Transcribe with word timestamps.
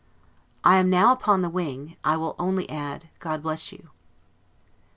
As 0.01 0.29
I 0.63 0.75
am 0.77 0.89
now 0.89 1.11
upon 1.11 1.43
the 1.43 1.47
wing, 1.49 1.95
I 2.03 2.17
will 2.17 2.35
only 2.39 2.67
add, 2.71 3.09
God 3.19 3.43
bless 3.43 3.71
you! 3.71 3.91